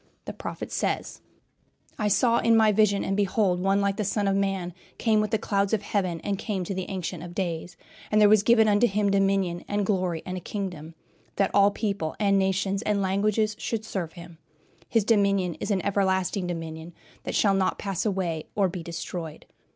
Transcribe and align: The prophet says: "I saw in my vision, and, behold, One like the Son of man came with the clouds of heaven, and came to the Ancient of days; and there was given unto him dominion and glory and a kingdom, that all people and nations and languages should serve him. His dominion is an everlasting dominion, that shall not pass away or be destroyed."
The 0.25 0.33
prophet 0.33 0.71
says: 0.71 1.21
"I 1.99 2.07
saw 2.07 2.39
in 2.39 2.57
my 2.57 2.71
vision, 2.71 3.03
and, 3.03 3.15
behold, 3.15 3.59
One 3.59 3.81
like 3.81 3.97
the 3.97 4.03
Son 4.03 4.27
of 4.27 4.35
man 4.35 4.73
came 4.97 5.21
with 5.21 5.29
the 5.29 5.37
clouds 5.37 5.73
of 5.73 5.83
heaven, 5.83 6.19
and 6.21 6.39
came 6.39 6.63
to 6.63 6.73
the 6.73 6.89
Ancient 6.89 7.21
of 7.21 7.35
days; 7.35 7.77
and 8.09 8.19
there 8.19 8.27
was 8.27 8.41
given 8.41 8.67
unto 8.67 8.87
him 8.87 9.11
dominion 9.11 9.63
and 9.67 9.85
glory 9.85 10.23
and 10.25 10.37
a 10.37 10.39
kingdom, 10.39 10.95
that 11.35 11.51
all 11.53 11.69
people 11.69 12.15
and 12.19 12.39
nations 12.39 12.81
and 12.81 12.99
languages 13.03 13.55
should 13.59 13.85
serve 13.85 14.13
him. 14.13 14.39
His 14.89 15.05
dominion 15.05 15.53
is 15.59 15.69
an 15.69 15.85
everlasting 15.85 16.47
dominion, 16.47 16.93
that 17.21 17.35
shall 17.35 17.53
not 17.53 17.77
pass 17.77 18.03
away 18.03 18.47
or 18.55 18.69
be 18.69 18.81
destroyed." 18.81 19.45